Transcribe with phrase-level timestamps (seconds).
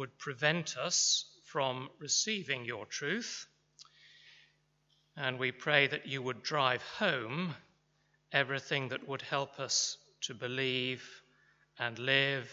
[0.00, 3.46] would prevent us from receiving your truth.
[5.14, 7.54] And we pray that you would drive home
[8.32, 11.02] everything that would help us to believe
[11.78, 12.50] and live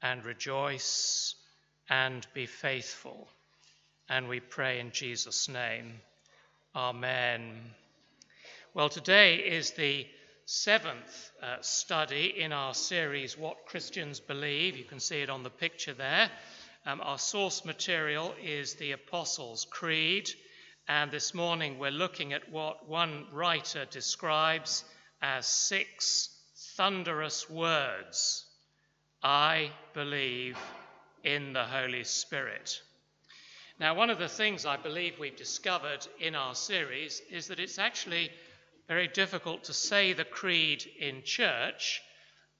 [0.00, 1.34] and rejoice
[1.88, 3.26] and be faithful.
[4.08, 5.94] And we pray in Jesus' name.
[6.76, 7.50] Amen.
[8.74, 10.06] Well, today is the
[10.44, 14.76] seventh uh, study in our series, What Christians Believe.
[14.76, 16.30] You can see it on the picture there.
[16.86, 20.30] Um, our source material is the Apostles' Creed,
[20.88, 24.82] and this morning we're looking at what one writer describes
[25.20, 26.30] as six
[26.76, 28.46] thunderous words
[29.22, 30.56] I believe
[31.22, 32.80] in the Holy Spirit.
[33.78, 37.78] Now, one of the things I believe we've discovered in our series is that it's
[37.78, 38.30] actually
[38.88, 42.00] very difficult to say the creed in church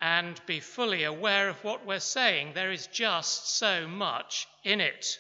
[0.00, 2.52] and be fully aware of what we're saying.
[2.54, 5.18] There is just so much in it.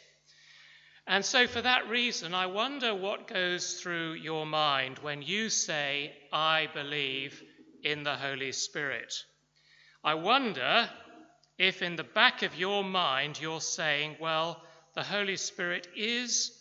[1.06, 6.12] And so, for that reason, I wonder what goes through your mind when you say,
[6.32, 7.42] I believe
[7.82, 9.12] in the Holy Spirit.
[10.04, 10.88] I wonder
[11.58, 14.62] if in the back of your mind you're saying, well,
[14.94, 16.52] the Holy Spirit is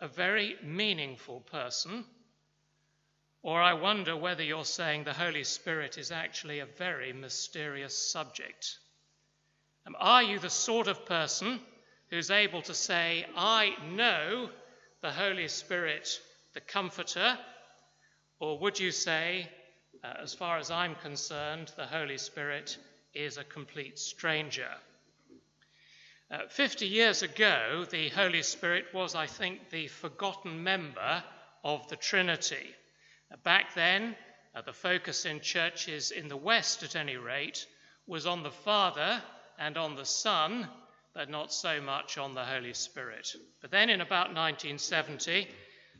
[0.00, 2.04] a very meaningful person
[3.42, 8.78] or I wonder whether you're saying the Holy Spirit is actually a very mysterious subject.
[9.86, 11.60] Um, are you the sort of person
[12.10, 14.50] who's able to say, I know
[15.00, 16.20] the Holy Spirit,
[16.52, 17.38] the Comforter?
[18.40, 19.48] Or would you say,
[20.04, 22.76] uh, as far as I'm concerned, the Holy Spirit
[23.14, 24.70] is a complete stranger?
[26.30, 31.24] Uh, 50 years ago, the Holy Spirit was, I think, the forgotten member
[31.64, 32.74] of the Trinity.
[33.44, 34.16] Back then,
[34.54, 37.66] uh, the focus in churches in the West, at any rate,
[38.06, 39.22] was on the Father
[39.58, 40.68] and on the Son,
[41.14, 43.34] but not so much on the Holy Spirit.
[43.60, 45.48] But then in about 1970,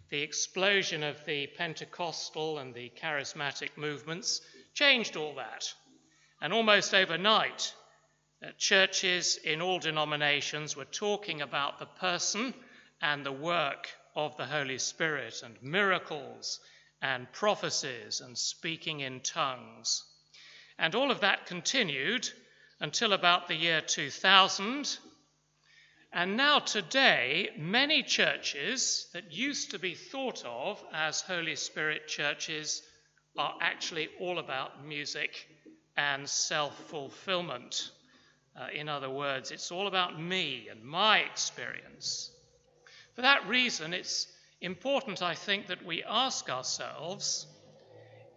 [0.09, 4.41] the explosion of the Pentecostal and the charismatic movements
[4.75, 5.73] changed all that.
[6.41, 7.73] And almost overnight,
[8.43, 12.55] uh, churches in all denominations were talking about the person
[13.01, 16.59] and the work of the Holy Spirit and miracles
[17.03, 20.05] and prophecies and speaking in tongues.
[20.79, 22.29] And all of that continued
[22.81, 24.99] until about the year 2000.
[26.13, 32.83] And now, today, many churches that used to be thought of as Holy Spirit churches
[33.39, 35.47] are actually all about music
[35.97, 37.91] and self fulfillment.
[38.59, 42.31] Uh, in other words, it's all about me and my experience.
[43.15, 44.27] For that reason, it's
[44.61, 47.47] important, I think, that we ask ourselves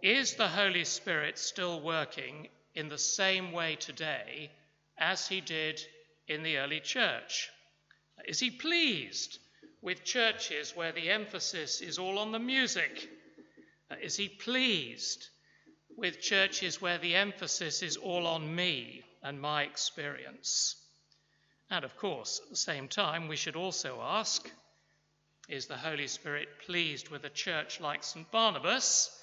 [0.01, 4.51] is the Holy Spirit still working in the same way today
[4.97, 5.81] as he did
[6.27, 7.49] in the early church?
[8.25, 9.39] Is he pleased
[9.81, 13.09] with churches where the emphasis is all on the music?
[14.01, 15.29] Is he pleased
[15.97, 20.75] with churches where the emphasis is all on me and my experience?
[21.69, 24.49] And of course, at the same time, we should also ask
[25.53, 28.29] is the Holy Spirit pleased with a church like St.
[28.31, 29.15] Barnabas,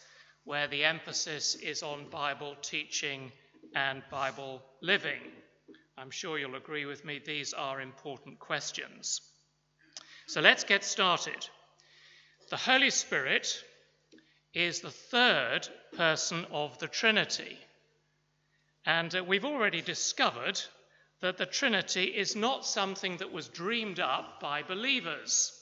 [0.45, 3.33] where the emphasis is on Bible teaching
[3.75, 5.21] and Bible living?
[5.99, 9.21] I'm sure you'll agree with me, these are important questions.
[10.29, 11.49] So let's get started.
[12.51, 13.65] The Holy Spirit
[14.55, 17.59] is the third person of the Trinity.
[18.87, 20.61] And uh, we've already discovered
[21.23, 25.57] that the Trinity is not something that was dreamed up by believers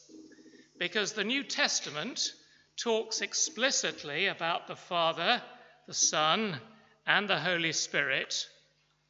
[0.79, 2.33] because the New Testament
[2.77, 5.43] talks explicitly about the Father,
[5.87, 6.59] the Son,
[7.07, 8.47] and the Holy Spirit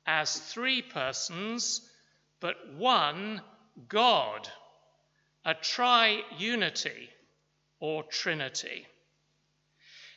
[0.06, 1.82] as three persons,
[2.40, 3.42] but one
[3.88, 4.48] God,
[5.44, 7.08] a triunity
[7.80, 8.86] or Trinity.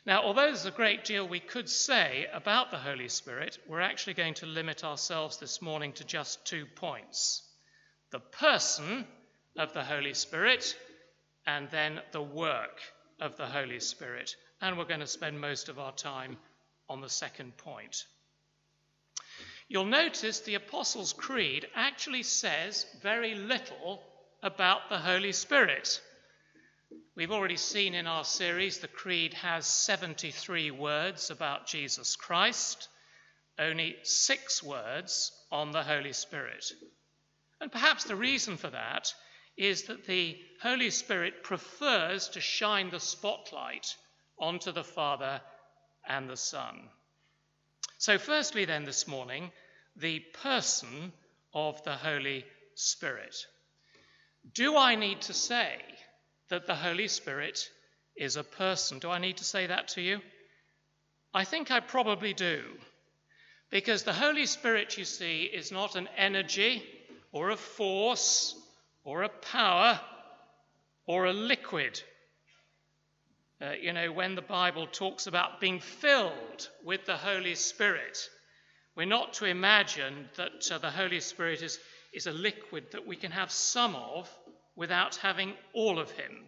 [0.04, 4.14] Now, although there's a great deal we could say about the Holy Spirit, we're actually
[4.14, 7.42] going to limit ourselves this morning to just two points
[8.10, 9.06] the person
[9.56, 10.76] of the Holy Spirit
[11.46, 12.80] and then the work
[13.20, 14.36] of the Holy Spirit.
[14.60, 16.36] And we're going to spend most of our time
[16.88, 18.04] on the second point.
[19.68, 24.02] You'll notice the Apostles' Creed actually says very little
[24.42, 26.00] about the Holy Spirit.
[27.14, 32.88] We've already seen in our series the Creed has 73 words about Jesus Christ,
[33.58, 36.64] only six words on the Holy Spirit.
[37.60, 39.14] And perhaps the reason for that
[39.56, 43.96] is that the Holy Spirit prefers to shine the spotlight
[44.38, 45.40] onto the Father
[46.06, 46.88] and the Son.
[47.98, 49.50] So, firstly, then, this morning,
[49.96, 51.12] the person
[51.54, 52.44] of the Holy
[52.74, 53.36] Spirit.
[54.54, 55.76] Do I need to say
[56.48, 57.70] that the Holy Spirit
[58.16, 58.98] is a person?
[58.98, 60.20] Do I need to say that to you?
[61.34, 62.62] I think I probably do.
[63.70, 66.82] Because the Holy Spirit, you see, is not an energy
[67.30, 68.54] or a force
[69.04, 70.00] or a power
[71.06, 72.00] or a liquid.
[73.60, 78.18] Uh, you know, when the Bible talks about being filled with the Holy Spirit,
[78.96, 81.78] we're not to imagine that uh, the Holy Spirit is,
[82.12, 84.28] is a liquid that we can have some of
[84.76, 86.44] without having all of Him.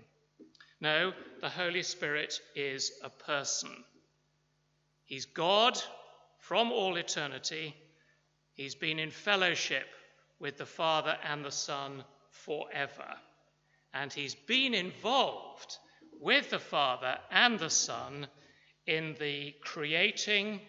[0.80, 3.70] No, the Holy Spirit is a person.
[5.04, 5.80] He's God
[6.40, 7.74] from all eternity.
[8.54, 9.86] He's been in fellowship
[10.38, 12.04] with the Father and the Son
[12.44, 13.14] forever.
[13.92, 15.76] And he's been involved
[16.20, 18.26] with the Father and the Son
[18.86, 20.60] in the creating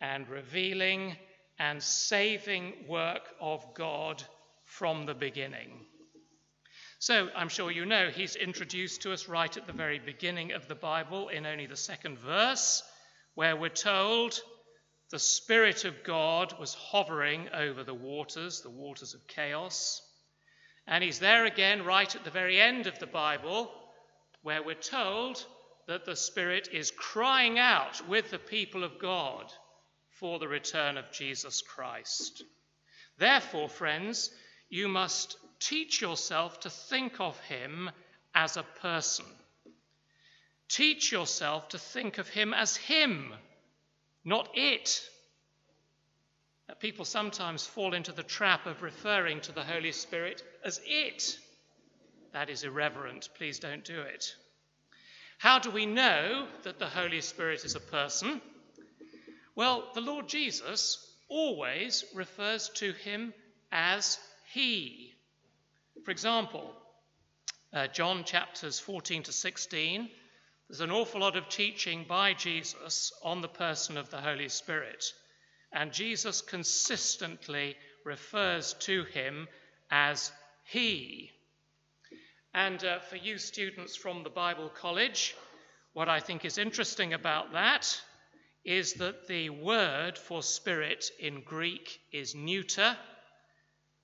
[0.00, 1.16] and revealing
[1.58, 4.22] and saving work of God
[4.64, 5.86] from the beginning.
[6.98, 10.68] So I'm sure you know he's introduced to us right at the very beginning of
[10.68, 12.82] the Bible in only the second verse,
[13.34, 14.40] where we're told
[15.10, 20.00] the Spirit of God was hovering over the waters, the waters of chaos.
[20.86, 23.70] And he's there again right at the very end of the Bible,
[24.42, 25.44] where we're told
[25.86, 29.52] that the Spirit is crying out with the people of God
[30.10, 32.42] for the return of Jesus Christ.
[33.18, 34.30] Therefore, friends,
[34.68, 37.90] you must teach yourself to think of him
[38.34, 39.26] as a person.
[40.68, 43.32] Teach yourself to think of him as him
[44.24, 45.02] not it.
[46.80, 51.38] People sometimes fall into the trap of referring to the Holy Spirit as it.
[52.32, 53.28] That is irreverent.
[53.36, 54.34] Please don't do it.
[55.38, 58.40] How do we know that the Holy Spirit is a person?
[59.54, 63.32] Well, the Lord Jesus always refers to him
[63.70, 64.18] as
[64.52, 65.12] He.
[66.04, 66.72] For example,
[67.72, 70.10] uh, John chapters 14 to 16
[70.68, 75.04] there's an awful lot of teaching by Jesus on the person of the Holy Spirit,
[75.70, 79.46] and Jesus consistently refers to him
[79.90, 80.32] as
[80.64, 81.30] He.
[82.52, 85.34] And uh, for you students from the Bible College,
[85.92, 88.00] what I think is interesting about that
[88.64, 92.96] is that the word for spirit in Greek is neuter,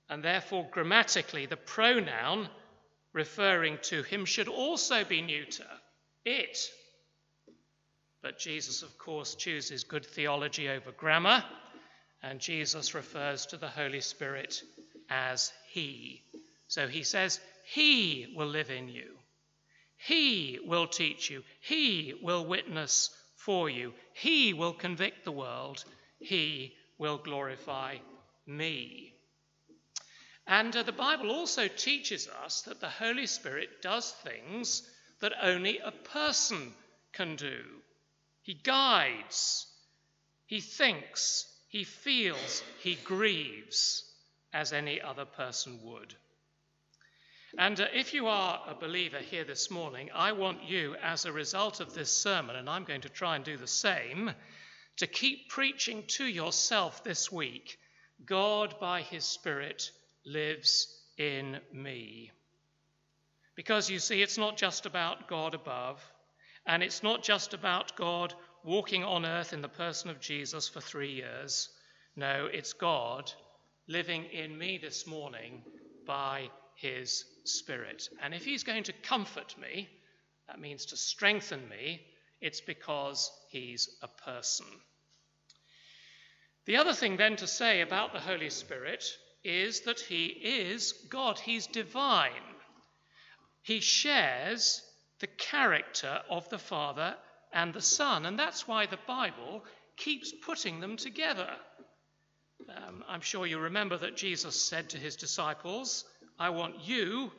[0.09, 2.47] and therefore grammatically the pronoun
[3.13, 5.67] referring to him should also be neuter
[6.25, 6.69] it.
[8.21, 11.43] But Jesus, of course, chooses good theology over grammar,
[12.21, 14.61] and Jesus refers to the Holy Spirit
[15.09, 16.21] as He.
[16.71, 19.17] So he says, He will live in you.
[19.97, 21.43] He will teach you.
[21.59, 23.93] He will witness for you.
[24.13, 25.83] He will convict the world.
[26.19, 27.97] He will glorify
[28.47, 29.13] me.
[30.47, 34.89] And uh, the Bible also teaches us that the Holy Spirit does things
[35.19, 36.73] that only a person
[37.11, 37.65] can do.
[38.43, 39.67] He guides,
[40.45, 44.05] he thinks, he feels, he grieves
[44.53, 46.15] as any other person would.
[47.57, 51.33] And uh, if you are a believer here this morning, I want you, as a
[51.33, 54.31] result of this sermon, and I'm going to try and do the same,
[54.97, 57.77] to keep preaching to yourself this week
[58.25, 59.91] God, by his Spirit,
[60.25, 60.87] lives
[61.17, 62.31] in me.
[63.55, 65.99] Because you see, it's not just about God above,
[66.65, 70.81] and it's not just about God walking on earth in the person of Jesus for
[70.81, 71.69] three years.
[72.15, 73.31] No, it's God
[73.87, 75.63] living in me this morning
[76.05, 78.09] by his Spirit.
[78.21, 79.89] And if he's going to comfort me,
[80.47, 82.01] that means to strengthen me,
[82.39, 84.65] it's because he's a person.
[86.65, 89.03] The other thing then to say about the Holy Spirit
[89.43, 92.31] is that he is God, he's divine
[93.61, 94.81] he shares
[95.19, 97.15] the character of the Father
[97.53, 98.25] and the Son.
[98.25, 99.63] And that's why the Bible
[99.97, 101.49] keeps putting them together.
[102.69, 106.05] Um, I'm sure you remember that Jesus said to his disciples,
[106.41, 107.31] I want you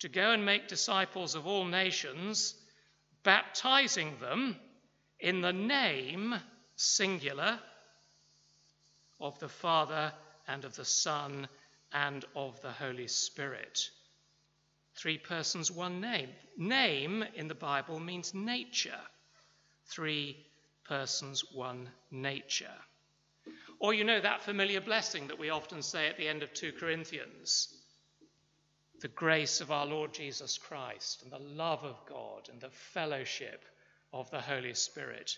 [0.00, 2.54] to go and make disciples of all nations,
[3.22, 4.56] baptizing them
[5.18, 6.34] in the name,
[6.76, 7.58] singular,
[9.18, 10.12] of the Father
[10.46, 11.48] and of the Son
[11.90, 13.88] and of the Holy Spirit.
[14.94, 16.28] Three persons, one name.
[16.58, 19.00] Name in the Bible means nature.
[19.86, 20.36] Three
[20.86, 22.76] persons, one nature.
[23.78, 26.72] Or you know that familiar blessing that we often say at the end of 2
[26.72, 27.80] Corinthians
[29.00, 33.64] the grace of our Lord Jesus Christ and the love of God and the fellowship
[34.12, 35.36] of the Holy Spirit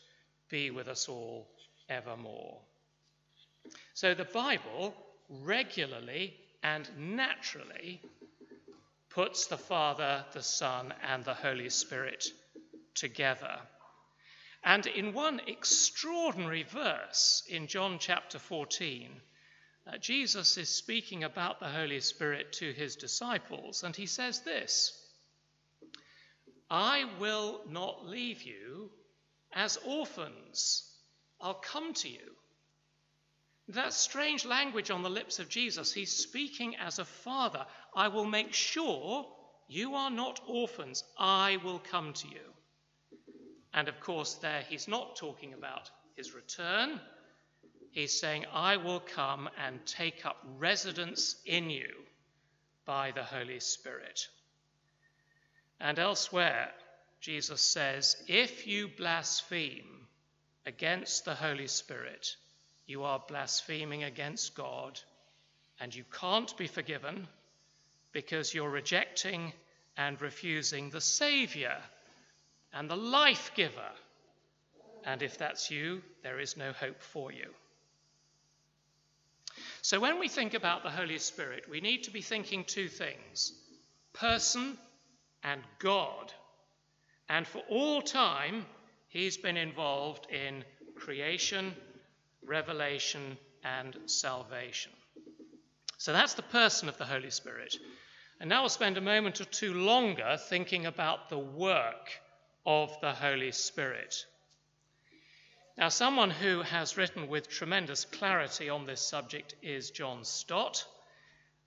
[0.48, 1.48] be with us all
[1.88, 2.58] evermore.
[3.94, 4.94] So the Bible
[5.28, 8.00] regularly and naturally
[9.10, 12.24] puts the Father, the Son, and the Holy Spirit
[12.94, 13.58] together.
[14.62, 19.10] And in one extraordinary verse in John chapter 14,
[19.86, 24.92] uh, Jesus is speaking about the Holy Spirit to his disciples, and he says this
[26.70, 28.90] I will not leave you
[29.52, 30.92] as orphans,
[31.40, 32.34] I'll come to you.
[33.68, 37.66] That strange language on the lips of Jesus, he's speaking as a father.
[37.94, 39.26] I will make sure
[39.68, 41.02] you are not orphans.
[41.18, 42.52] I will come to you.
[43.74, 47.00] And of course, there he's not talking about his return.
[47.96, 51.88] He's saying, I will come and take up residence in you
[52.84, 54.28] by the Holy Spirit.
[55.80, 56.72] And elsewhere,
[57.22, 60.08] Jesus says, If you blaspheme
[60.66, 62.36] against the Holy Spirit,
[62.86, 65.00] you are blaspheming against God,
[65.80, 67.26] and you can't be forgiven
[68.12, 69.54] because you're rejecting
[69.96, 71.78] and refusing the Saviour
[72.74, 73.92] and the life giver.
[75.06, 77.54] And if that's you, there is no hope for you.
[79.88, 83.52] So when we think about the Holy Spirit, we need to be thinking two things
[84.12, 84.76] person
[85.44, 86.32] and God.
[87.28, 88.66] And for all time,
[89.08, 90.64] he's been involved in
[90.96, 91.74] creation
[92.46, 94.92] revelation, and salvation.
[95.98, 97.74] So that's the person of the Holy Spirit.
[98.40, 102.10] And now we'll spend a moment or two longer thinking about the work
[102.64, 104.14] of the Holy Spirit.
[105.78, 110.86] Now, someone who has written with tremendous clarity on this subject is John Stott.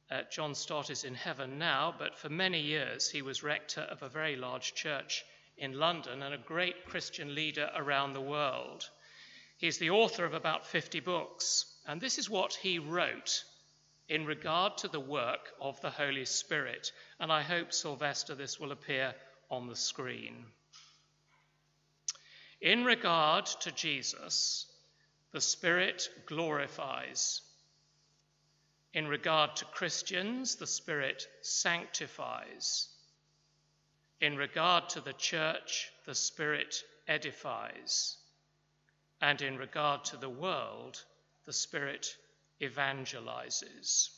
[0.10, 4.02] Uh, John Stott is in heaven now, but for many years he was rector of
[4.02, 5.24] a very large church
[5.58, 8.90] in London and a great Christian leader around the world.
[9.58, 13.44] He's the author of about 50 books, and this is what he wrote
[14.08, 16.92] in regard to the work of the Holy Spirit.
[17.20, 19.14] And I hope, Sylvester, this will appear
[19.52, 20.48] on the screen.
[22.62, 24.66] In regard to Jesus,
[25.32, 27.42] the Spirit glorifies.
[28.94, 32.90] In regard to Christians, the Spirit sanctifies.
[34.20, 38.18] In regard to the church, the Spirit edifies.
[39.22, 41.02] And in regard to the world,
[41.46, 42.18] the Spirit
[42.60, 44.10] evangelizes.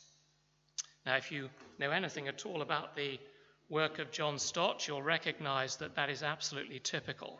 [1.06, 3.20] Now, if you know anything at all about the
[3.68, 7.38] work of John Stott, you'll recognize that that is absolutely typical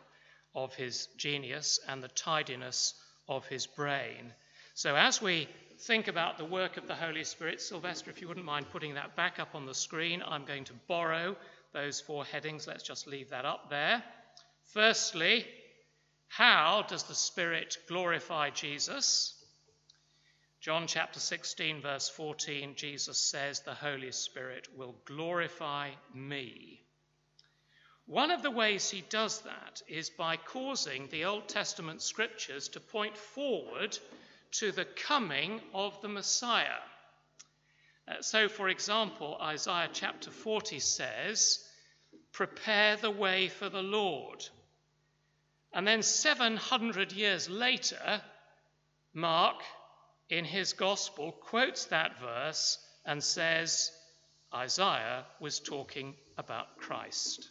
[0.55, 2.93] of his genius and the tidiness
[3.27, 4.33] of his brain.
[4.75, 5.47] So, as we
[5.79, 9.15] think about the work of the Holy Spirit, Sylvester, if you wouldn't mind putting that
[9.15, 11.35] back up on the screen, I'm going to borrow
[11.73, 12.67] those four headings.
[12.67, 14.03] Let's just leave that up there.
[14.73, 15.45] Firstly,
[16.27, 19.35] how does the Spirit glorify Jesus?
[20.61, 26.82] John chapter 16, verse 14, Jesus says, The Holy Spirit will glorify me.
[28.05, 32.79] One of the ways he does that is by causing the Old Testament scriptures to
[32.81, 33.97] point forward
[34.51, 36.81] to the coming of the Messiah.
[38.05, 41.65] Uh, so, for example, Isaiah chapter 40 says,
[42.33, 44.45] Prepare the way for the Lord.
[45.71, 48.21] And then 700 years later,
[49.13, 49.63] Mark,
[50.29, 53.91] in his gospel, quotes that verse and says
[54.53, 57.49] Isaiah was talking about Christ.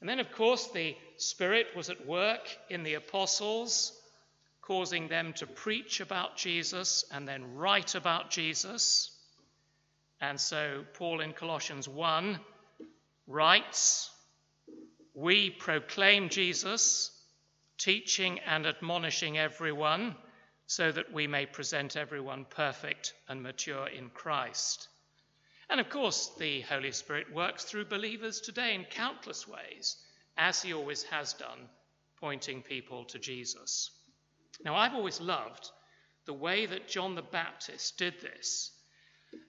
[0.00, 3.92] And then, of course, the Spirit was at work in the apostles,
[4.60, 9.10] causing them to preach about Jesus and then write about Jesus.
[10.20, 12.38] And so, Paul in Colossians 1
[13.26, 14.10] writes,
[15.14, 17.10] we proclaim Jesus,
[17.78, 20.14] teaching and admonishing everyone,
[20.66, 24.88] so that we may present everyone perfect and mature in Christ.
[25.68, 29.96] And of course, the Holy Spirit works through believers today in countless ways,
[30.36, 31.68] as he always has done,
[32.20, 33.90] pointing people to Jesus.
[34.64, 35.70] Now, I've always loved
[36.24, 38.72] the way that John the Baptist did this.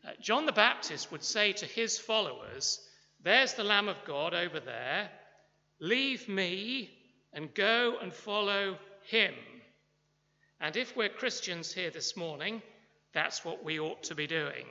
[0.05, 2.79] Uh, John the Baptist would say to his followers,
[3.21, 5.09] There's the Lamb of God over there.
[5.79, 6.89] Leave me
[7.33, 9.33] and go and follow him.
[10.59, 12.61] And if we're Christians here this morning,
[13.13, 14.65] that's what we ought to be doing.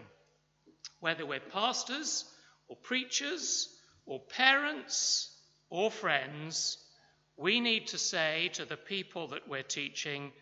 [1.00, 2.24] Whether we're pastors
[2.68, 3.68] or preachers
[4.06, 5.30] or parents
[5.70, 6.78] or friends,
[7.36, 10.32] we need to say to the people that we're teaching,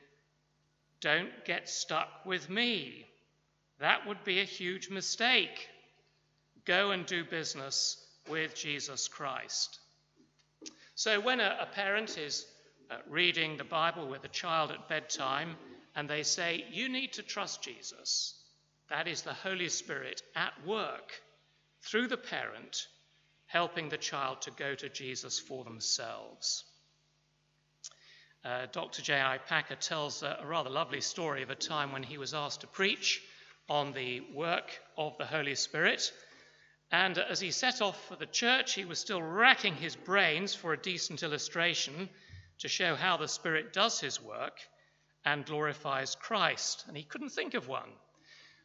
[1.00, 3.06] don't get stuck with me.
[3.80, 5.68] That would be a huge mistake.
[6.64, 9.78] Go and do business with Jesus Christ.
[10.94, 12.46] So, when a, a parent is
[12.90, 15.56] uh, reading the Bible with a child at bedtime
[15.96, 18.34] and they say, You need to trust Jesus,
[18.90, 21.12] That is the Holy Spirit at work
[21.82, 22.86] through the parent,
[23.46, 26.64] helping the child to go to Jesus for themselves.
[28.44, 29.00] Uh, Dr.
[29.00, 29.38] J.I.
[29.38, 32.66] Packer tells a, a rather lovely story of a time when he was asked to
[32.66, 33.22] preach
[33.70, 36.12] on the work of the Holy Spirit.
[36.90, 40.74] And as he set off for the church, he was still racking his brains for
[40.74, 42.10] a decent illustration
[42.58, 44.60] to show how the Spirit does his work
[45.24, 46.84] and glorifies Christ.
[46.86, 47.90] And he couldn't think of one.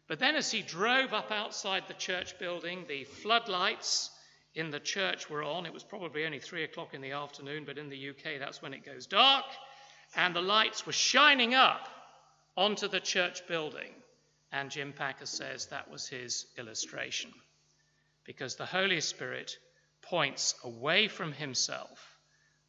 [0.10, 4.10] But then, as he drove up outside the church building, the floodlights
[4.56, 5.68] in the church were on.
[5.68, 8.74] It was probably only three o'clock in the afternoon, but in the UK, that's when
[8.74, 9.46] it goes dark.
[10.16, 11.88] And the lights were shining up
[12.58, 13.92] onto the church building.
[14.52, 17.32] And Jim Packer says that was his illustration.
[18.26, 19.60] Because the Holy Spirit
[20.02, 22.18] points away from himself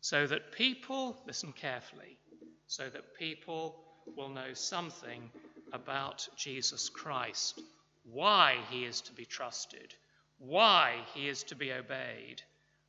[0.02, 2.18] so that people, listen carefully,
[2.66, 3.82] so that people
[4.14, 5.30] will know something
[5.72, 7.60] about Jesus Christ,
[8.04, 9.94] why he is to be trusted,
[10.38, 12.42] why he is to be obeyed,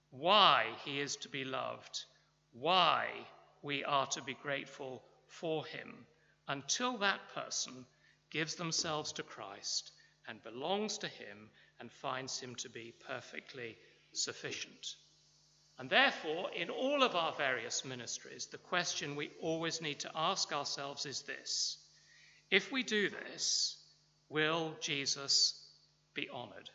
[0.09, 2.05] why he is to be loved,
[2.53, 3.07] why
[3.61, 6.05] we are to be grateful for him,
[6.47, 7.85] until that person
[8.29, 9.91] gives themselves to Christ
[10.27, 13.77] and belongs to him and finds him to be perfectly
[14.13, 14.95] sufficient.
[15.79, 20.53] And therefore, in all of our various ministries, the question we always need to ask
[20.53, 21.77] ourselves is this
[22.51, 23.77] If we do this,
[24.29, 25.57] will Jesus
[26.13, 26.69] be honored?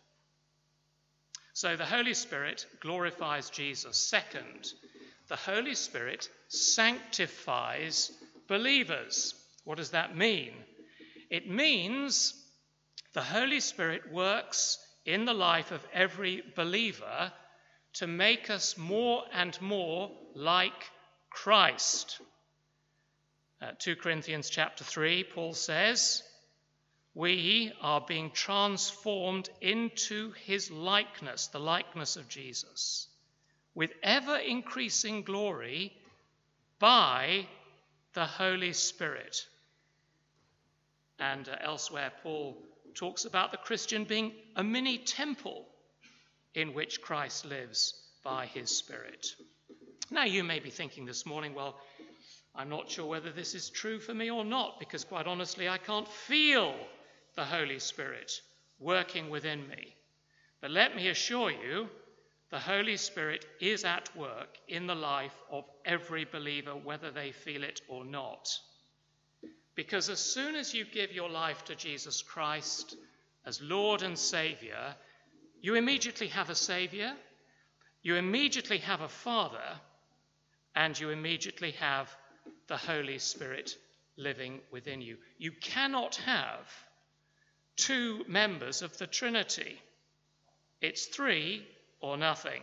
[1.53, 3.97] So the Holy Spirit glorifies Jesus.
[3.97, 4.73] Second,
[5.29, 8.11] the Holy Spirit sanctifies
[8.49, 9.35] believers.
[9.65, 10.53] What does that mean?
[11.31, 12.35] It means
[13.13, 17.33] the Holy Spirit works in the life of every believer
[17.95, 20.91] to make us more and more like
[21.31, 22.21] Christ.
[23.61, 26.23] Uh, 2 Corinthians chapter 3, Paul says,
[27.15, 33.09] We are being transformed into his likeness, the likeness of Jesus,
[33.75, 35.97] with ever increasing glory
[36.79, 37.47] by
[38.13, 39.47] the Holy Spirit.
[41.19, 42.59] And uh, elsewhere, Paul
[42.95, 45.65] talks about the Christian being a mini temple
[46.55, 49.27] in which Christ lives by his Spirit.
[50.11, 51.81] Now, you may be thinking this morning, well,
[52.57, 55.79] I'm not sure whether this is true for me or not, because quite honestly, I
[55.79, 56.75] can't feel
[57.35, 58.33] the Holy Spirit
[58.79, 59.95] working within me.
[60.63, 61.89] But let me assure you,
[62.51, 67.63] the Holy Spirit is at work in the life of every believer, whether they feel
[67.63, 68.49] it or not.
[69.75, 72.97] Because as soon as you give your life to Jesus Christ
[73.45, 74.95] as Lord and Saviour,
[75.61, 77.13] you immediately have a Saviour,
[78.03, 79.79] you immediately have a Father,
[80.75, 82.17] and you immediately have
[82.69, 83.77] the Holy Spirit
[84.17, 85.17] living within you.
[85.39, 86.67] You cannot have
[87.77, 89.81] two members of the Trinity,
[90.81, 91.67] it's three
[92.01, 92.63] or nothing.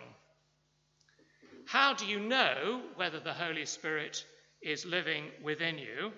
[1.66, 4.26] How do you know whether the Holy Spirit
[4.62, 6.12] is living within you?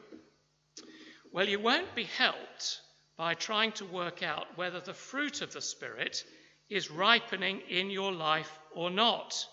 [1.31, 2.81] Well, you won't be helped
[3.17, 6.23] by trying to work out whether the fruit of the Spirit
[6.69, 9.45] is ripening in your life or not.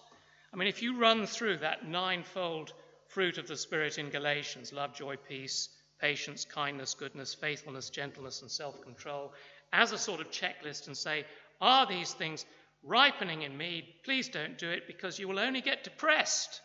[0.53, 2.73] I mean, if you run through that ninefold
[3.12, 5.68] fruit of the Spirit in Galatians love, joy, peace,
[6.01, 9.33] patience, kindness, goodness, faithfulness, gentleness, and self control
[9.72, 11.25] as a sort of checklist and say,
[11.61, 12.44] Are these things
[12.83, 13.96] ripening in me?
[14.05, 16.61] Please don't do it because you will only get depressed.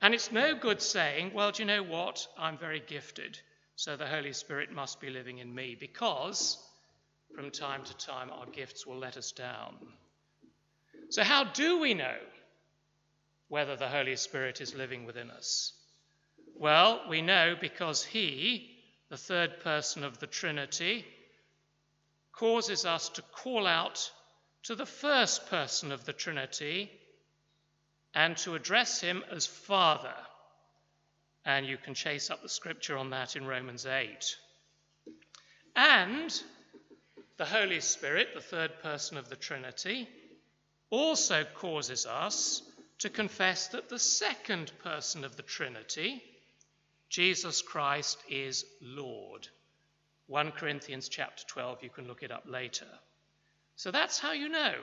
[0.00, 2.26] And it's no good saying, well, do you know what?
[2.38, 3.40] I'm very gifted,
[3.74, 6.62] so the Holy Spirit must be living in me, because
[7.34, 9.76] from time to time our gifts will let us down.
[11.08, 12.16] So, how do we know
[13.48, 15.72] whether the Holy Spirit is living within us?
[16.54, 18.70] Well, we know because He,
[19.08, 21.04] the third person of the Trinity,
[22.32, 24.10] causes us to call out
[24.64, 26.90] to the first person of the Trinity
[28.14, 30.14] and to address him as Father.
[31.44, 34.36] And you can chase up the scripture on that in Romans 8.
[35.74, 36.42] And
[37.36, 40.08] the Holy Spirit, the third person of the Trinity,
[40.90, 42.62] also causes us
[42.98, 46.22] to confess that the second person of the Trinity,
[47.08, 49.48] Jesus Christ, is Lord.
[50.26, 52.88] 1 Corinthians chapter 12, you can look it up later.
[53.76, 54.74] So that's how you know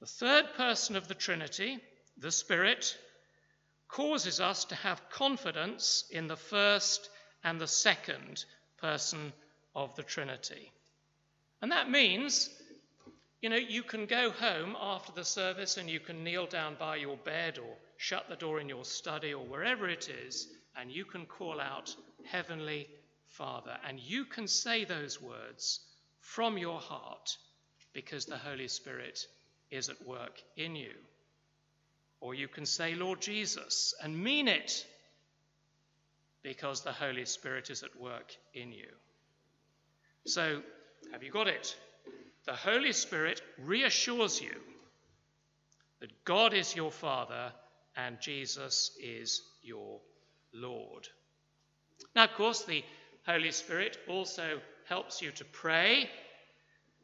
[0.00, 1.78] the third person of the Trinity,
[2.18, 2.96] the Spirit,
[3.88, 7.08] causes us to have confidence in the first
[7.42, 8.44] and the second
[8.78, 9.32] person
[9.74, 10.70] of the Trinity.
[11.62, 12.50] And that means,
[13.42, 16.96] you know, you can go home after the service and you can kneel down by
[16.96, 21.04] your bed or shut the door in your study or wherever it is, and you
[21.04, 21.94] can call out,
[22.24, 22.88] Heavenly
[23.28, 23.76] Father.
[23.86, 25.80] And you can say those words
[26.20, 27.36] from your heart
[27.92, 29.26] because the Holy Spirit
[29.70, 30.92] is at work in you.
[32.20, 34.86] Or you can say, Lord Jesus, and mean it
[36.42, 38.88] because the Holy Spirit is at work in you.
[40.24, 40.62] So,
[41.12, 41.76] have you got it?
[42.46, 44.54] The Holy Spirit reassures you
[46.00, 47.52] that God is your Father
[47.96, 50.00] and Jesus is your
[50.52, 51.08] Lord.
[52.14, 52.84] Now, of course, the
[53.26, 56.08] Holy Spirit also helps you to pray.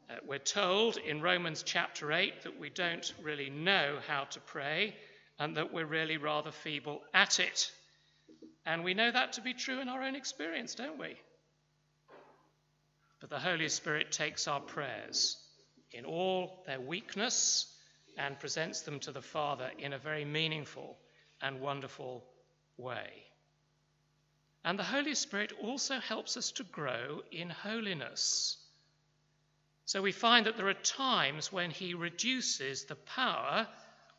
[0.09, 4.95] Uh, we're told in Romans chapter 8 that we don't really know how to pray
[5.39, 7.69] and that we're really rather feeble at it.
[8.65, 11.17] And we know that to be true in our own experience, don't we?
[13.23, 15.37] But the Holy Spirit takes our prayers
[15.93, 17.73] in all their weakness
[18.17, 20.97] and presents them to the Father in a very meaningful
[21.41, 22.25] and wonderful
[22.75, 23.23] way.
[24.65, 28.57] And the Holy Spirit also helps us to grow in holiness.
[29.85, 33.69] So we find that there are times when He reduces the power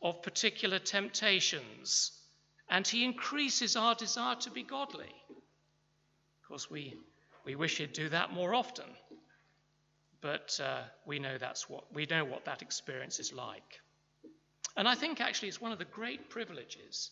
[0.01, 2.11] of particular temptations
[2.71, 5.13] and He increases our desire to be godly.
[5.29, 6.97] Of course, we,
[7.45, 8.87] we wish He'd do that more often,
[10.21, 13.81] but uh, we know that's what we know what that experience is like.
[14.77, 17.11] And I think actually it's one of the great privileges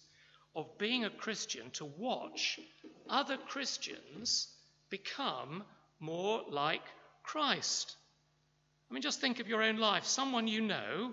[0.54, 2.58] of being a Christian to watch
[3.08, 4.48] other Christians
[4.90, 5.62] become
[6.00, 6.82] more like
[7.22, 7.96] Christ.
[8.90, 10.04] I mean, just think of your own life.
[10.04, 11.12] Someone you know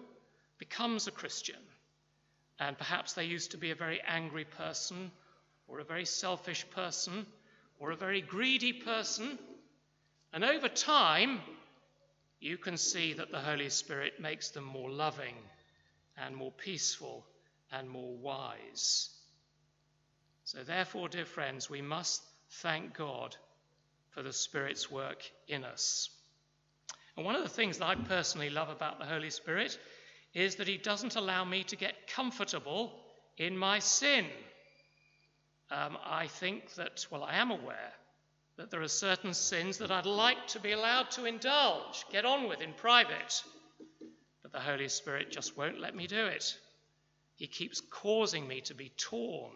[0.58, 1.62] becomes a Christian,
[2.60, 5.12] and perhaps they used to be a very angry person,
[5.68, 7.26] or a very selfish person,
[7.80, 9.40] or a very greedy person.
[10.34, 11.40] And over time,
[12.40, 15.36] you can see that the Holy Spirit makes them more loving
[16.18, 17.26] and more peaceful
[17.72, 19.10] and more wise.
[20.44, 22.22] So, therefore, dear friends, we must
[22.62, 23.36] thank God
[24.12, 26.10] for the Spirit's work in us.
[27.16, 29.78] And one of the things that I personally love about the Holy Spirit
[30.34, 32.94] is that He doesn't allow me to get comfortable
[33.38, 34.26] in my sin.
[35.72, 37.94] Um, I think that, well, I am aware
[38.58, 42.50] that there are certain sins that I'd like to be allowed to indulge, get on
[42.50, 43.44] with in private.
[44.42, 46.58] But the Holy Spirit just won't let me do it.
[47.36, 49.54] He keeps causing me to be torn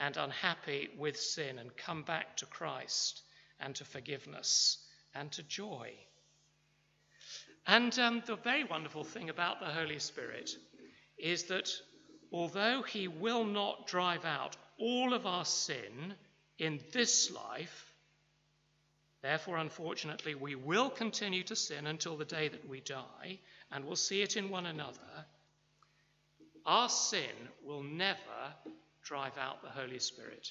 [0.00, 3.22] and unhappy with sin and come back to Christ
[3.60, 4.78] and to forgiveness
[5.14, 5.92] and to joy.
[7.66, 10.50] And um, the very wonderful thing about the Holy Spirit
[11.16, 11.70] is that
[12.32, 16.12] although He will not drive out all of our sin
[16.58, 17.94] in this life,
[19.22, 23.38] therefore, unfortunately, we will continue to sin until the day that we die,
[23.70, 24.98] and we'll see it in one another.
[26.66, 28.18] Our sin will never
[29.04, 30.48] drive out the Holy Spirit.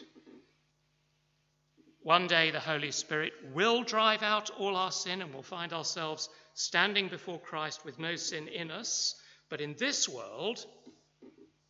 [2.03, 6.29] One day, the Holy Spirit will drive out all our sin, and we'll find ourselves
[6.53, 9.15] standing before Christ with no sin in us.
[9.49, 10.65] But in this world,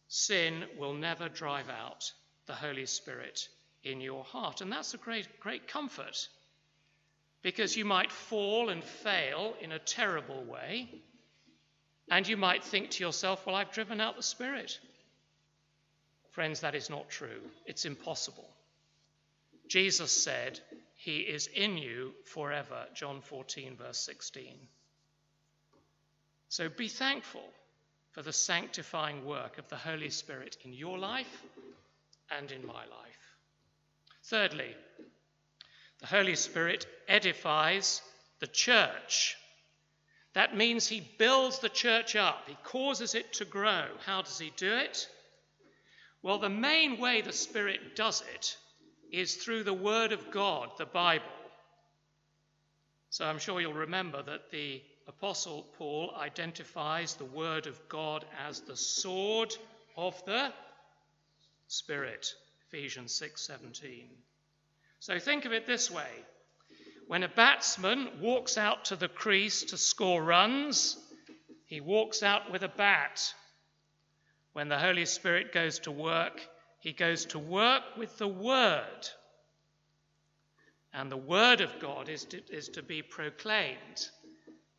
[0.07, 2.11] sin will never drive out
[2.51, 3.47] the Holy Spirit
[3.81, 4.59] in your heart.
[4.59, 6.27] And that's a great, great comfort
[7.41, 10.89] because you might fall and fail in a terrible way.
[12.09, 14.77] And you might think to yourself, well, I've driven out the Spirit.
[16.31, 17.39] Friends, that is not true.
[17.65, 18.49] It's impossible.
[19.69, 20.59] Jesus said,
[20.97, 24.43] He is in you forever, John 14, verse 16.
[26.49, 27.47] So be thankful
[28.11, 31.43] for the sanctifying work of the Holy Spirit in your life
[32.37, 33.35] and in my life.
[34.23, 34.75] Thirdly,
[35.99, 38.01] the Holy Spirit edifies
[38.39, 39.35] the church.
[40.33, 43.85] That means he builds the church up, he causes it to grow.
[44.05, 45.07] How does he do it?
[46.23, 48.57] Well, the main way the Spirit does it
[49.11, 51.25] is through the Word of God, the Bible.
[53.09, 58.61] So I'm sure you'll remember that the Apostle Paul identifies the Word of God as
[58.61, 59.53] the sword
[59.97, 60.53] of the
[61.71, 62.35] Spirit,
[62.67, 64.09] Ephesians 6:17.
[64.99, 66.25] So think of it this way.
[67.07, 70.97] When a batsman walks out to the crease to score runs,
[71.65, 73.33] he walks out with a bat.
[74.51, 76.45] When the Holy Spirit goes to work,
[76.81, 79.07] he goes to work with the Word.
[80.91, 84.09] And the Word of God is to, is to be proclaimed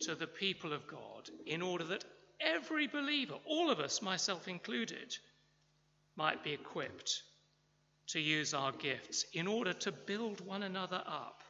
[0.00, 2.04] to the people of God in order that
[2.38, 5.16] every believer, all of us, myself included,
[6.16, 7.22] might be equipped
[8.08, 11.42] to use our gifts in order to build one another up.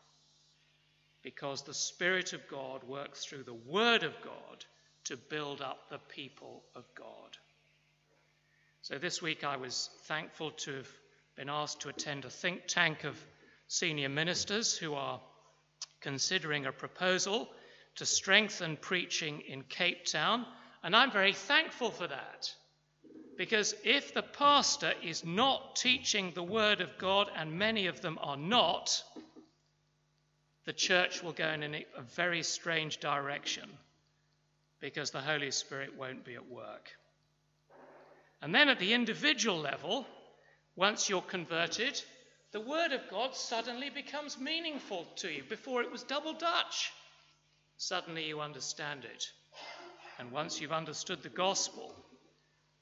[1.23, 4.65] Because the Spirit of God works through the Word of God
[5.05, 7.37] to build up the people of God.
[8.83, 10.89] So this week I was thankful to have
[11.37, 13.17] been asked to attend a think tank of
[13.69, 15.21] senior ministers who are
[16.01, 17.49] considering a proposal
[17.97, 20.45] to strengthen preaching in Cape Town,
[20.83, 22.53] and I'm very thankful for that.
[23.37, 28.19] Because if the pastor is not teaching the Word of God, and many of them
[28.21, 29.03] are not,
[30.65, 33.69] the church will go in a very strange direction
[34.81, 36.91] because the Holy Spirit won't be at work.
[38.43, 40.07] And then at the individual level,
[40.75, 42.01] once you're converted,
[42.51, 45.43] the Word of God suddenly becomes meaningful to you.
[45.49, 46.93] Before it was double Dutch.
[47.77, 49.31] Suddenly you understand it.
[50.19, 51.95] And once you've understood the gospel,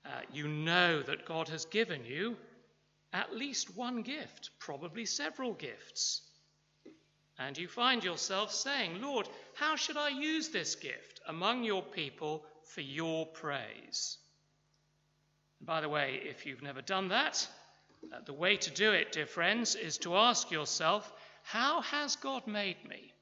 [0.04, 2.36] uh, you know that God has given you
[3.12, 6.22] at least one gift, probably several gifts.
[7.38, 12.44] And you find yourself saying, Lord, how should I use this gift among your people
[12.74, 14.18] for your praise?
[15.58, 17.46] And by the way, if you've never done that,
[18.12, 21.10] uh, the way to do it, dear friends, is to ask yourself,
[21.42, 23.12] how has God made me?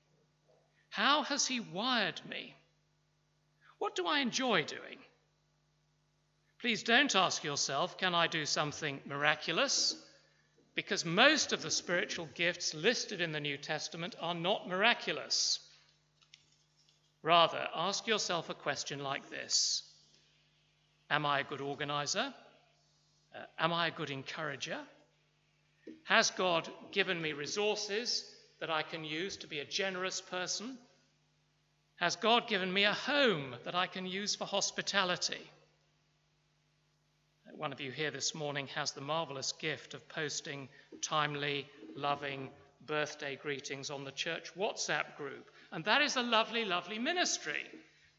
[0.91, 2.55] How has He wired me?
[3.79, 4.99] What do I enjoy doing?
[6.61, 9.95] Please don't ask yourself, can I do something miraculous?
[10.75, 15.61] Because most of the spiritual gifts listed in the New Testament are not miraculous.
[17.23, 19.83] Rather, ask yourself a question like this
[21.11, 22.35] Am I a good organizer?
[23.35, 24.81] Uh, am I a good encourager?
[26.05, 28.25] Has God given me resources
[28.61, 30.77] that I can use to be a generous person?
[31.97, 35.51] Has God given me a home that I can use for hospitality?
[37.57, 40.69] One of you here this morning has the marvelous gift of posting
[41.03, 42.51] timely, loving
[42.87, 45.51] birthday greetings on the church WhatsApp group.
[45.73, 47.65] And that is a lovely, lovely ministry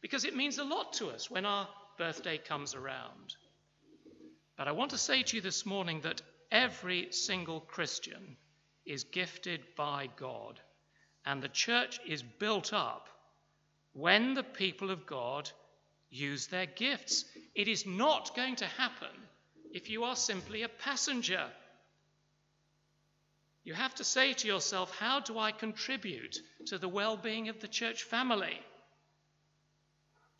[0.00, 3.36] because it means a lot to us when our birthday comes around.
[4.56, 8.36] But I want to say to you this morning that every single Christian
[8.84, 10.60] is gifted by God,
[11.24, 13.08] and the church is built up
[13.92, 15.50] when the people of God
[16.10, 17.24] use their gifts.
[17.54, 19.08] It is not going to happen
[19.72, 21.46] if you are simply a passenger.
[23.64, 27.60] You have to say to yourself, How do I contribute to the well being of
[27.60, 28.58] the church family?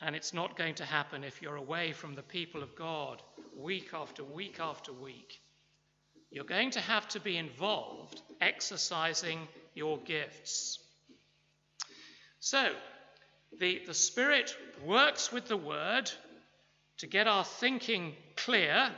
[0.01, 3.23] And it's not going to happen if you're away from the people of God
[3.55, 5.41] week after week after week.
[6.31, 10.79] You're going to have to be involved exercising your gifts.
[12.39, 12.73] So,
[13.59, 16.11] the, the Spirit works with the Word
[17.01, 18.91] to get our thinking clear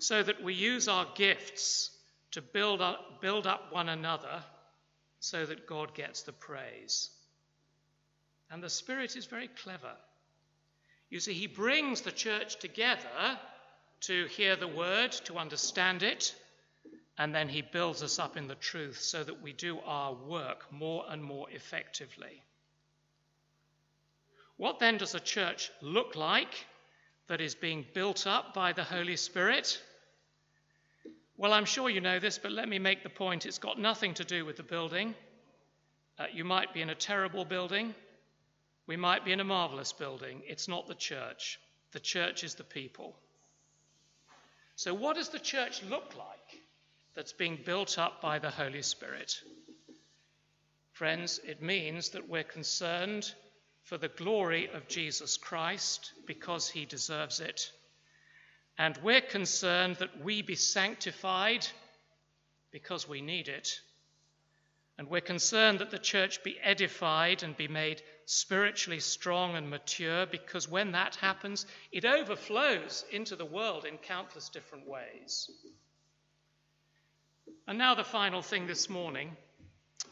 [0.00, 1.90] so that we use our gifts
[2.30, 4.42] to build up, build up one another
[5.18, 7.08] so that God gets the praise.
[8.50, 9.92] And the Spirit is very clever.
[11.08, 13.38] You see, He brings the church together
[14.02, 16.34] to hear the word, to understand it,
[17.16, 20.70] and then He builds us up in the truth so that we do our work
[20.70, 22.42] more and more effectively.
[24.58, 26.66] What then does a church look like
[27.28, 29.80] that is being built up by the Holy Spirit?
[31.36, 34.14] Well, I'm sure you know this, but let me make the point it's got nothing
[34.14, 35.14] to do with the building.
[36.18, 37.94] Uh, you might be in a terrible building,
[38.88, 40.42] we might be in a marvelous building.
[40.44, 41.60] It's not the church,
[41.92, 43.14] the church is the people.
[44.74, 46.62] So, what does the church look like
[47.14, 49.40] that's being built up by the Holy Spirit?
[50.90, 53.32] Friends, it means that we're concerned
[53.84, 57.70] for the glory of Jesus Christ because he deserves it.
[58.76, 61.66] And we're concerned that we be sanctified
[62.70, 63.80] because we need it.
[64.98, 70.26] And we're concerned that the church be edified and be made spiritually strong and mature
[70.26, 75.50] because when that happens, it overflows into the world in countless different ways.
[77.66, 79.36] And now, the final thing this morning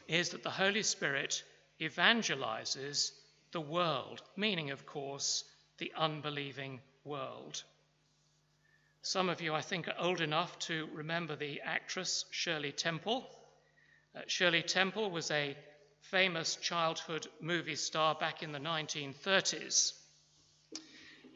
[0.08, 1.42] is that the Holy Spirit
[1.80, 3.10] evangelizes
[3.52, 5.44] the world, meaning, of course,
[5.78, 7.62] the unbelieving world.
[9.02, 13.28] Some of you, I think, are old enough to remember the actress Shirley Temple.
[14.14, 15.56] Uh, Shirley Temple was a
[16.00, 19.92] famous childhood movie star back in the 1930s.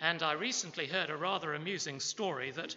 [0.00, 2.74] And I recently heard a rather amusing story that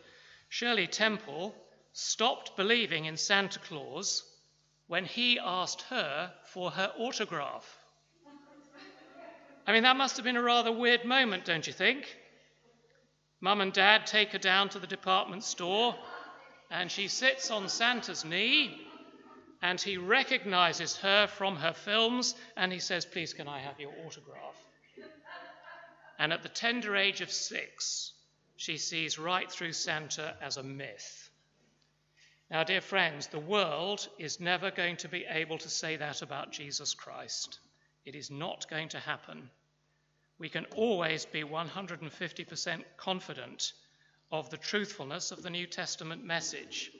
[0.49, 1.55] Shirley Temple
[1.93, 4.23] stopped believing in Santa Claus
[4.87, 7.82] when he asked her for her autograph.
[9.65, 12.17] I mean, that must have been a rather weird moment, don't you think?
[13.39, 15.95] Mum and Dad take her down to the department store,
[16.69, 18.87] and she sits on Santa's knee
[19.63, 23.93] and he recognizes her from her films and he says, Please, can I have your
[24.05, 24.61] autograph?
[26.19, 28.11] And at the tender age of six,
[28.57, 31.29] she sees right through Santa as a myth.
[32.51, 36.51] Now, dear friends, the world is never going to be able to say that about
[36.51, 37.59] Jesus Christ.
[38.05, 39.49] It is not going to happen.
[40.37, 43.73] We can always be 150% confident
[44.31, 46.91] of the truthfulness of the New Testament message.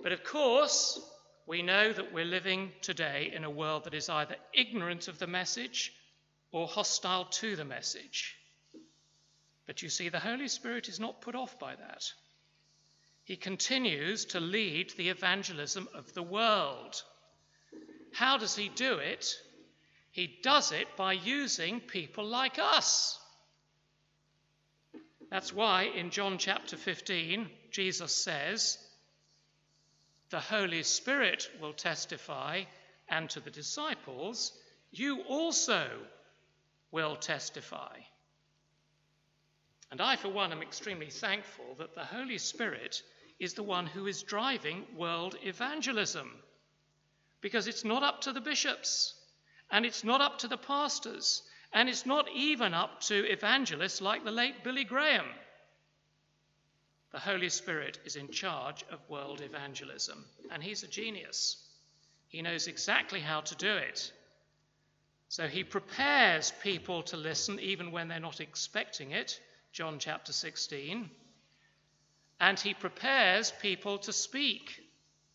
[0.00, 1.00] But of course,
[1.46, 5.26] we know that we're living today in a world that is either ignorant of the
[5.26, 5.92] message
[6.50, 8.36] or hostile to the message.
[9.66, 12.12] But you see, the Holy Spirit is not put off by that.
[13.24, 17.02] He continues to lead the evangelism of the world.
[18.12, 19.34] How does he do it?
[20.12, 23.18] He does it by using people like us.
[25.30, 28.76] That's why in John chapter 15, Jesus says,
[30.28, 32.64] The Holy Spirit will testify,
[33.08, 34.52] and to the disciples,
[34.90, 35.88] you also
[36.90, 37.96] will testify.
[39.90, 43.02] And I, for one, am extremely thankful that the Holy Spirit
[43.40, 46.30] is the one who is driving world evangelism.
[47.40, 49.14] Because it's not up to the bishops,
[49.72, 54.22] and it's not up to the pastors, and it's not even up to evangelists like
[54.22, 55.26] the late Billy Graham.
[57.10, 61.56] The Holy Spirit is in charge of world evangelism, and he's a genius.
[62.28, 64.12] He knows exactly how to do it.
[65.28, 69.40] So he prepares people to listen even when they're not expecting it,
[69.72, 71.10] John chapter 16
[72.42, 74.82] and he prepares people to speak.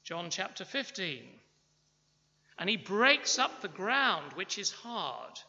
[0.04, 1.24] John chapter 15.
[2.60, 5.40] And he breaks up the ground which is hard,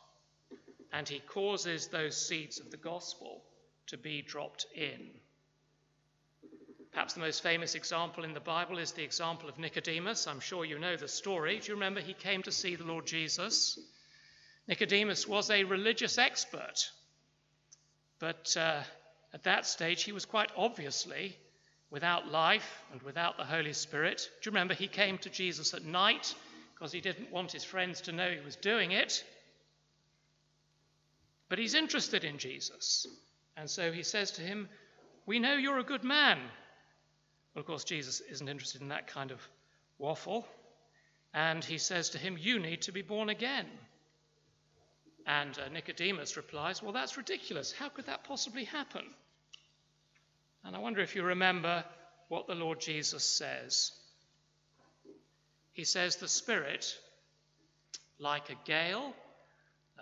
[0.93, 3.43] and he causes those seeds of the gospel
[3.87, 5.11] to be dropped in.
[6.93, 10.27] Perhaps the most famous example in the Bible is the example of Nicodemus.
[10.27, 11.59] I'm sure you know the story.
[11.59, 13.79] Do you remember he came to see the Lord Jesus?
[14.67, 16.91] Nicodemus was a religious expert,
[18.19, 18.83] but uh,
[19.33, 21.37] at that stage he was quite obviously
[21.91, 24.29] without life and without the Holy Spirit.
[24.43, 26.35] Do you remember he came to Jesus at night
[26.79, 29.25] because he didn't want his friends to know he was doing it?
[31.49, 33.07] But he's interested in Jesus.
[33.57, 34.69] And so he says to him,
[35.27, 36.39] We know you're a good man.
[37.55, 39.41] Well, of course, Jesus isn't interested in that kind of
[39.99, 40.47] waffle.
[41.35, 43.67] And he says to him, You need to be born again.
[45.27, 47.73] And uh, Nicodemus replies, Well, that's ridiculous.
[47.73, 49.05] How could that possibly happen?
[50.65, 51.85] And I wonder if you remember
[52.29, 53.91] what the Lord Jesus says.
[55.79, 56.99] He says, The Spirit,
[58.19, 59.15] like a gale,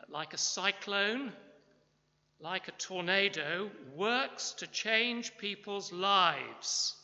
[0.08, 1.34] like a cyclone,
[2.40, 6.94] like a tornado, works to change people's lives.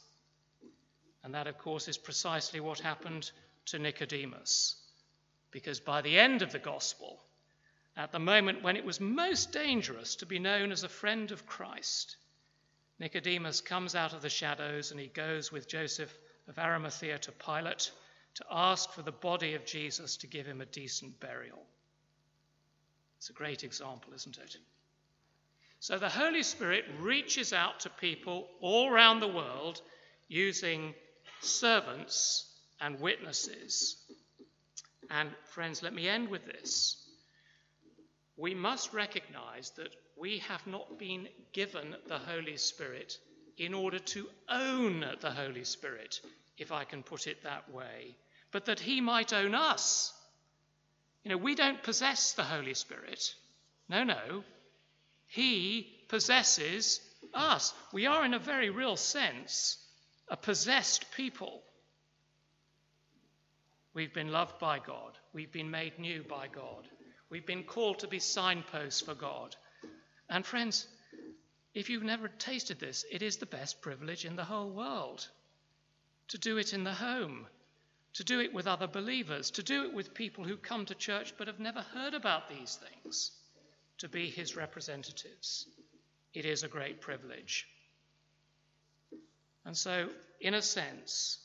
[1.22, 3.30] And that, of course, is precisely what happened
[3.66, 4.76] to Nicodemus.
[5.50, 7.22] Because by the end of the gospel,
[7.94, 11.44] at the moment when it was most dangerous to be known as a friend of
[11.44, 12.16] Christ,
[12.98, 16.16] Nicodemus comes out of the shadows and he goes with Joseph
[16.48, 17.90] of Arimathea to Pilate
[18.34, 21.62] to ask for the body of Jesus to give him a decent burial.
[23.18, 24.56] It's a great example, isn't it?
[25.80, 29.82] So the Holy Spirit reaches out to people all around the world
[30.28, 30.94] using
[31.40, 32.48] servants
[32.80, 33.96] and witnesses.
[35.10, 36.96] And friends, let me end with this.
[38.36, 43.18] We must recognize that we have not been given the Holy Spirit
[43.58, 46.20] in order to own the Holy Spirit,
[46.58, 48.16] if I can put it that way,
[48.50, 50.12] but that He might own us.
[51.24, 53.34] You know, we don't possess the Holy Spirit.
[53.88, 54.44] No, no.
[55.26, 57.00] He possesses
[57.32, 57.72] us.
[57.92, 59.78] We are, in a very real sense,
[60.28, 61.62] a possessed people.
[63.94, 65.18] We've been loved by God.
[65.32, 66.88] We've been made new by God.
[67.30, 69.56] We've been called to be signposts for God.
[70.28, 70.86] And friends,
[71.74, 75.28] if you've never tasted this, it is the best privilege in the whole world.
[76.32, 77.46] To do it in the home,
[78.14, 81.34] to do it with other believers, to do it with people who come to church
[81.36, 83.32] but have never heard about these things,
[83.98, 85.66] to be his representatives.
[86.32, 87.68] It is a great privilege.
[89.66, 90.08] And so,
[90.40, 91.36] in a sense,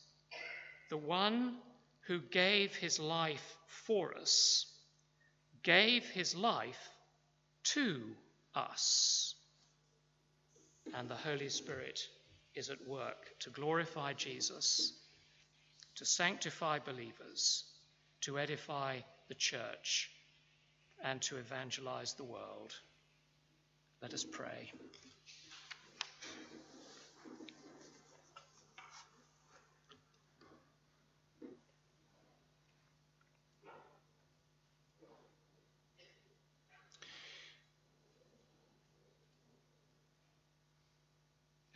[0.90, 1.58] the one
[2.04, 4.68] who gave his life for us
[5.64, 6.90] gave his life
[7.76, 8.16] to
[8.56, 9.36] us.
[10.94, 12.08] And the Holy Spirit
[12.58, 14.94] is at work to glorify Jesus,
[15.96, 17.64] to sanctify believers,
[18.22, 20.10] to edify the church,
[21.04, 22.74] and to evangelize the world.
[24.02, 24.72] Let us pray.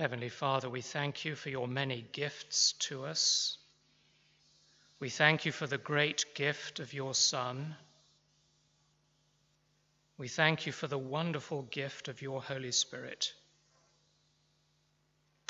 [0.01, 3.59] Heavenly Father, we thank you for your many gifts to us.
[4.99, 7.75] We thank you for the great gift of your Son.
[10.17, 13.31] We thank you for the wonderful gift of your Holy Spirit.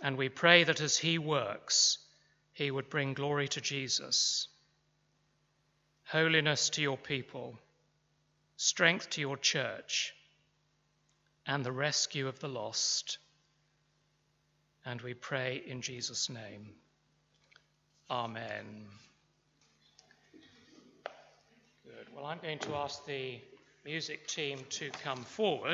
[0.03, 1.99] And we pray that as he works,
[2.51, 4.49] he would bring glory to Jesus,
[6.03, 7.57] holiness to your people,
[8.57, 10.13] strength to your church,
[11.47, 13.17] and the rescue of the lost.
[14.85, 16.69] And we pray in Jesus' name.
[18.09, 18.85] Amen.
[21.85, 22.07] Good.
[22.15, 23.39] Well, I'm going to ask the
[23.85, 25.69] music team to come forward.